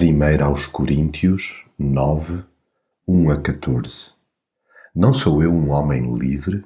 [0.00, 2.44] 1 aos Coríntios nove,
[3.06, 4.12] um a catorze.
[4.94, 6.64] Não sou eu um homem livre?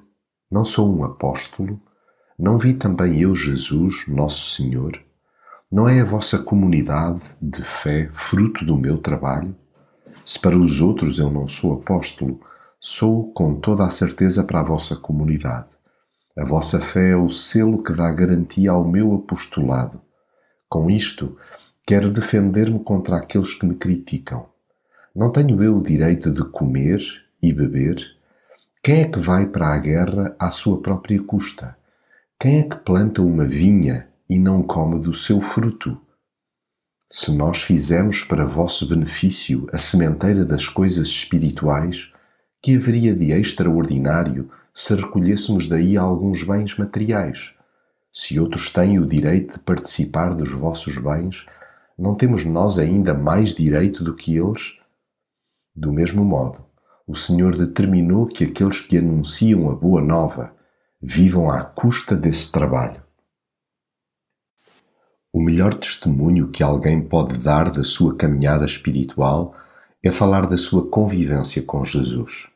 [0.50, 1.80] Não sou um apóstolo?
[2.38, 5.00] Não vi também eu Jesus, nosso Senhor?
[5.70, 9.56] Não é a vossa comunidade de fé fruto do meu trabalho?
[10.26, 12.38] Se para os outros eu não sou apóstolo,
[12.78, 15.68] sou com toda a certeza para a vossa comunidade.
[16.36, 20.02] A vossa fé é o selo que dá garantia ao meu apostolado.
[20.68, 21.34] Com isto,
[21.84, 24.46] Quero defender-me contra aqueles que me criticam.
[25.14, 27.02] Não tenho eu o direito de comer
[27.42, 27.96] e beber?
[28.80, 31.76] Quem é que vai para a guerra à sua própria custa?
[32.38, 36.00] Quem é que planta uma vinha e não come do seu fruto?
[37.10, 42.12] Se nós fizemos para vosso benefício a sementeira das coisas espirituais,
[42.62, 47.52] que haveria de extraordinário se recolhêssemos daí alguns bens materiais?
[48.12, 51.44] Se outros têm o direito de participar dos vossos bens,
[52.02, 54.76] não temos nós ainda mais direito do que eles?
[55.72, 56.58] Do mesmo modo,
[57.06, 60.52] o Senhor determinou que aqueles que anunciam a boa nova
[61.00, 63.00] vivam à custa desse trabalho.
[65.32, 69.54] O melhor testemunho que alguém pode dar da sua caminhada espiritual
[70.02, 72.48] é falar da sua convivência com Jesus.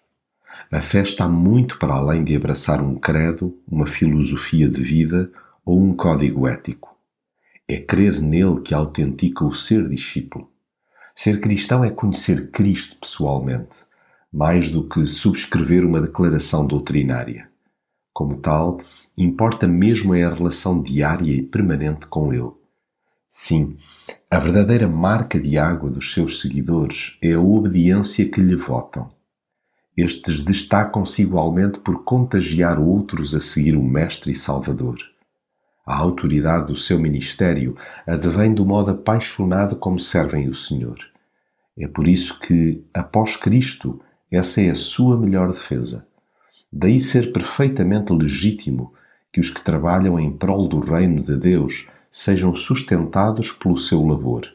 [0.73, 5.31] A fé está muito para além de abraçar um credo, uma filosofia de vida
[5.65, 6.96] ou um código ético.
[7.69, 10.49] É crer nele que autentica o ser discípulo.
[11.17, 13.79] Ser cristão é conhecer Cristo pessoalmente,
[14.33, 17.51] mais do que subscrever uma declaração doutrinária.
[18.13, 18.81] Como tal,
[19.19, 22.53] importa mesmo é a relação diária e permanente com Ele.
[23.29, 23.77] Sim,
[24.31, 29.11] a verdadeira marca de água dos seus seguidores é a obediência que lhe votam.
[29.97, 34.97] Estes destacam-se igualmente por contagiar outros a seguir o Mestre e Salvador.
[35.87, 40.99] A autoridade do seu ministério advém do modo apaixonado como servem o Senhor.
[41.79, 46.05] É por isso que, após Cristo, essa é a sua melhor defesa.
[46.73, 48.93] Daí ser perfeitamente legítimo
[49.33, 54.49] que os que trabalham em prol do reino de Deus sejam sustentados pelo seu labor.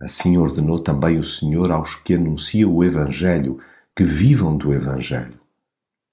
[0.00, 3.60] Assim ordenou também o Senhor aos que anunciam o Evangelho
[3.94, 5.38] que vivam do Evangelho.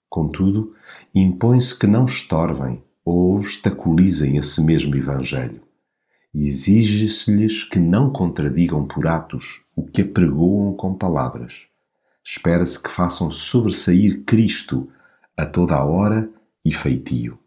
[0.09, 0.76] Contudo,
[1.16, 5.62] impõe-se que não estorvem, ou obstaculizem esse mesmo Evangelho.
[6.34, 11.66] Exige-se-lhes que não contradigam por atos o que apregoam com palavras.
[12.24, 14.90] Espera-se que façam sobressair Cristo
[15.36, 16.30] a toda a hora
[16.64, 17.41] e feitio.